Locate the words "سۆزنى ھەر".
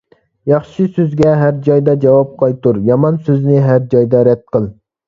3.31-3.89